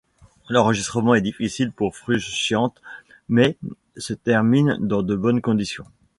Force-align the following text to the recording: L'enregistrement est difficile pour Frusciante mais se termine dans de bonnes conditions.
L'enregistrement 0.49 1.13
est 1.13 1.21
difficile 1.21 1.71
pour 1.71 1.95
Frusciante 1.95 2.81
mais 3.29 3.55
se 3.97 4.13
termine 4.15 4.79
dans 4.79 5.03
de 5.03 5.15
bonnes 5.15 5.41
conditions. 5.41 5.85